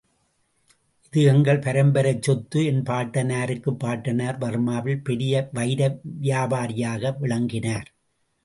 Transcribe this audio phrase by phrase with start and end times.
[1.03, 7.89] இது எங்கள் பரம்பரைச் சொத்து, என்பாட்டனாருக்குப் பாட்டனார், பர்மாவில் பெரிய வைரவியாபாரியாக விளங்கினார்.